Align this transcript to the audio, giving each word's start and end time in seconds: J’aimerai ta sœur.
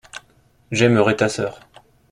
J’aimerai 0.71 1.15
ta 1.15 1.29
sœur. 1.29 1.59